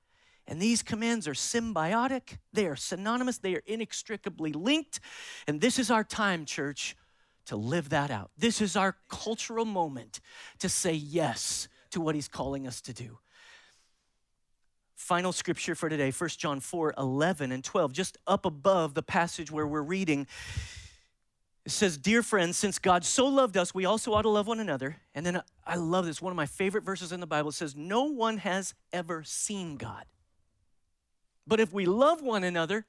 [0.52, 5.00] And these commands are symbiotic, they are synonymous, they are inextricably linked.
[5.48, 6.98] And this is our time, church,
[7.46, 8.32] to live that out.
[8.38, 10.20] This is our cultural moment
[10.60, 13.20] to say yes to what he's calling us to do.
[14.98, 19.52] Final scripture for today 1 john 4 11 and 12 just up above the passage
[19.52, 20.28] where we're reading.
[21.66, 24.60] It says dear friends since god so loved us we also ought to love one
[24.60, 24.98] another.
[25.16, 28.04] And then i love this one of my favorite verses in the bible says no
[28.04, 30.04] one has ever seen god
[31.46, 32.86] but if we love one another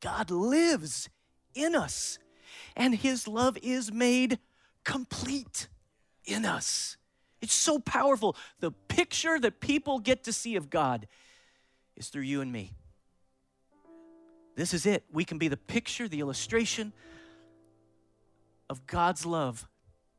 [0.00, 1.08] god lives
[1.54, 2.18] in us
[2.76, 4.38] and his love is made
[4.84, 5.68] complete
[6.24, 6.96] in us
[7.42, 8.36] It's so powerful.
[8.60, 11.08] The picture that people get to see of God
[11.96, 12.72] is through you and me.
[14.54, 15.04] This is it.
[15.12, 16.92] We can be the picture, the illustration
[18.70, 19.66] of God's love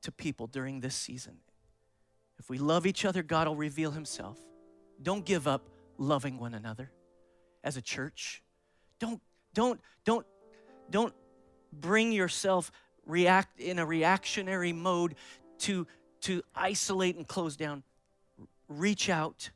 [0.02, 1.38] to people during this season.
[2.38, 4.38] If we love each other, God will reveal Himself.
[5.02, 6.92] Don't give up loving one another
[7.64, 8.44] as a church.
[9.00, 9.22] Don't,
[9.54, 10.26] don't, don't,
[10.90, 11.14] don't
[11.72, 12.72] bring yourself
[13.06, 15.16] react in a reactionary mode
[15.60, 15.88] to,
[16.22, 17.84] to isolate and close down.
[18.68, 19.50] Reach out.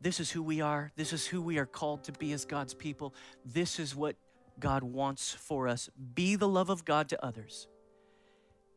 [0.00, 0.92] This is who we are.
[0.96, 3.14] This is who we are called to be as God's people.
[3.44, 4.16] This is what
[4.60, 5.88] God wants for us.
[6.14, 7.66] Be the love of God to others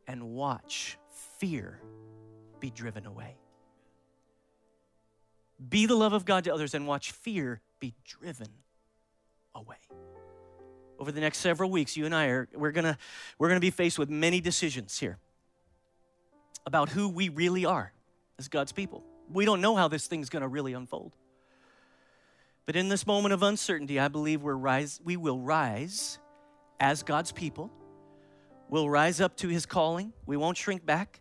[0.06, 0.98] and watch
[1.38, 1.80] fear
[2.58, 3.36] be driven away.
[5.68, 8.48] Be the love of God to others and watch fear be driven
[9.54, 9.76] away.
[10.98, 12.96] Over the next several weeks, you and I are we're gonna
[13.38, 15.18] we're gonna be faced with many decisions here
[16.66, 17.92] about who we really are
[18.38, 19.02] as God's people.
[19.32, 21.16] We don't know how this thing's gonna really unfold.
[22.66, 26.18] But in this moment of uncertainty, I believe we're rise, we will rise
[26.78, 27.70] as God's people.
[28.68, 30.12] We'll rise up to his calling.
[30.26, 31.20] We won't shrink back.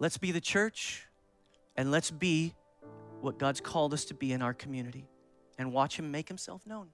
[0.00, 1.06] Let's be the church
[1.76, 2.54] and let's be
[3.22, 5.08] what God's called us to be in our community
[5.58, 6.88] and watch Him make Himself known.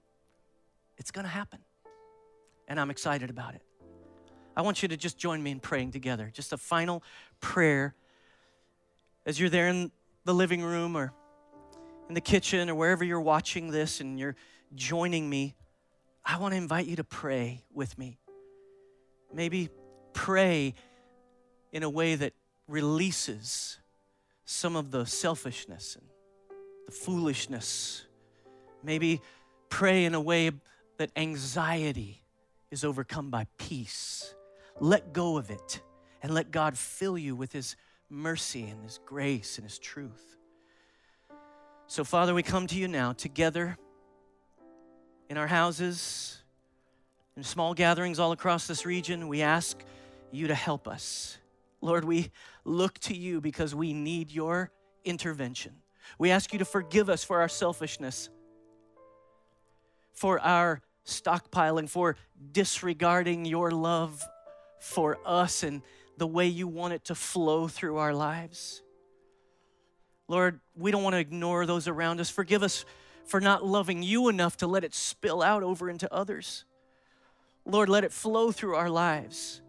[0.97, 1.59] It's gonna happen.
[2.67, 3.63] And I'm excited about it.
[4.55, 6.29] I want you to just join me in praying together.
[6.33, 7.03] Just a final
[7.39, 7.95] prayer
[9.25, 9.91] as you're there in
[10.25, 11.13] the living room or
[12.09, 14.35] in the kitchen or wherever you're watching this and you're
[14.75, 15.55] joining me.
[16.25, 18.19] I want to invite you to pray with me.
[19.33, 19.69] Maybe
[20.13, 20.73] pray
[21.71, 22.33] in a way that
[22.67, 23.79] releases
[24.45, 26.05] some of the selfishness and
[26.93, 28.05] foolishness.
[28.83, 29.21] Maybe
[29.69, 30.51] pray in a way
[30.97, 32.21] that anxiety
[32.71, 34.33] is overcome by peace.
[34.79, 35.81] Let go of it
[36.21, 37.75] and let God fill you with His
[38.09, 40.37] mercy and His grace and His truth.
[41.87, 43.77] So, Father, we come to you now together
[45.29, 46.41] in our houses,
[47.35, 49.27] in small gatherings all across this region.
[49.27, 49.77] We ask
[50.31, 51.37] you to help us.
[51.81, 52.31] Lord, we
[52.65, 54.71] look to you because we need your
[55.03, 55.73] intervention.
[56.17, 58.29] We ask you to forgive us for our selfishness,
[60.13, 62.15] for our stockpiling, for
[62.51, 64.23] disregarding your love
[64.79, 65.81] for us and
[66.17, 68.81] the way you want it to flow through our lives.
[70.27, 72.29] Lord, we don't want to ignore those around us.
[72.29, 72.85] Forgive us
[73.25, 76.65] for not loving you enough to let it spill out over into others.
[77.65, 79.61] Lord, let it flow through our lives.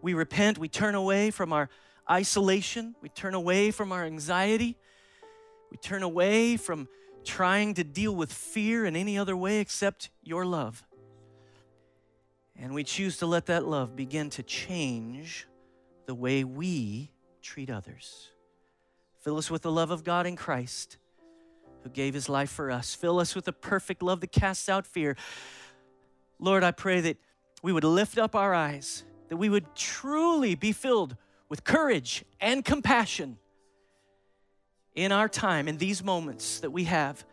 [0.00, 1.68] We repent, we turn away from our
[2.10, 4.76] isolation, we turn away from our anxiety,
[5.72, 6.86] we turn away from
[7.24, 10.84] trying to deal with fear in any other way except your love.
[12.58, 15.46] And we choose to let that love begin to change
[16.04, 17.10] the way we
[17.40, 18.28] treat others.
[19.22, 20.98] Fill us with the love of God in Christ
[21.84, 22.94] who gave his life for us.
[22.94, 25.16] Fill us with the perfect love that casts out fear.
[26.38, 27.16] Lord, I pray that
[27.62, 31.16] we would lift up our eyes, that we would truly be filled
[31.48, 33.38] with courage and compassion
[34.94, 37.24] in our time, in these moments that we have,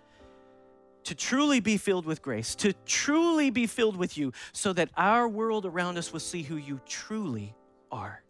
[1.03, 5.27] to truly be filled with grace, to truly be filled with you, so that our
[5.27, 7.55] world around us will see who you truly
[7.91, 8.23] are.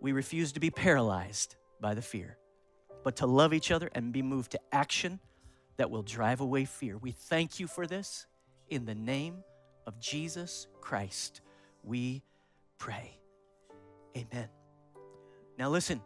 [0.00, 2.38] We refuse to be paralyzed by the fear,
[3.04, 5.20] but to love each other and be moved to action
[5.76, 6.96] that will drive away fear.
[6.96, 8.26] We thank you for this.
[8.68, 9.42] In the name
[9.86, 11.40] of Jesus Christ,
[11.82, 12.22] we
[12.78, 13.18] pray.
[14.16, 14.48] Amen.
[15.58, 16.00] Now, listen.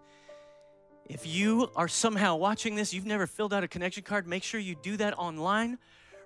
[1.06, 4.58] If you are somehow watching this, you've never filled out a connection card, make sure
[4.58, 5.78] you do that online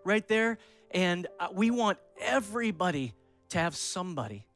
[0.05, 0.59] right there.
[0.93, 3.13] And uh, we want everybody
[3.51, 4.47] to have somebody.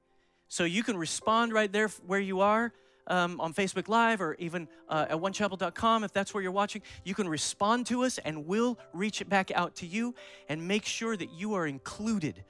[0.48, 2.72] So you can respond right there where you are
[3.08, 6.82] um, on Facebook Live or even uh, at onechapel.com if that's where you're watching.
[7.04, 10.14] You can respond to us and we'll reach it back out to you
[10.48, 12.44] and make sure that you are included.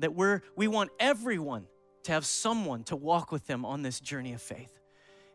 [0.00, 1.66] That we're, we want everyone
[2.02, 4.78] to have someone to walk with them on this journey of faith.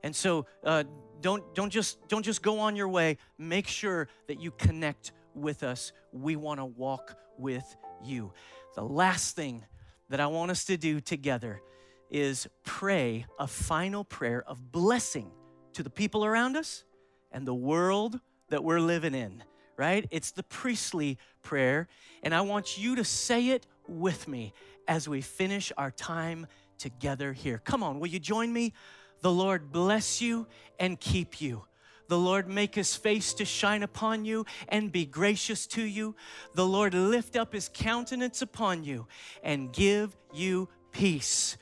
[0.03, 0.83] And so uh,
[1.21, 3.17] don't, don't, just, don't just go on your way.
[3.37, 5.91] Make sure that you connect with us.
[6.11, 8.33] We want to walk with you.
[8.75, 9.65] The last thing
[10.09, 11.61] that I want us to do together
[12.09, 15.31] is pray a final prayer of blessing
[15.73, 16.83] to the people around us
[17.31, 18.19] and the world
[18.49, 19.43] that we're living in,
[19.77, 20.07] right?
[20.09, 21.87] It's the priestly prayer.
[22.23, 24.53] And I want you to say it with me
[24.87, 26.47] as we finish our time
[26.79, 27.61] together here.
[27.63, 28.73] Come on, will you join me?
[29.21, 30.47] The Lord bless you
[30.79, 31.65] and keep you.
[32.07, 36.15] The Lord make his face to shine upon you and be gracious to you.
[36.55, 39.07] The Lord lift up his countenance upon you
[39.43, 41.55] and give you peace.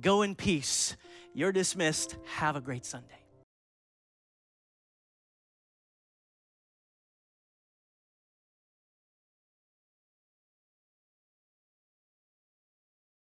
[0.00, 0.96] Go in peace.
[1.32, 2.16] You're dismissed.
[2.26, 3.23] Have a great Sunday.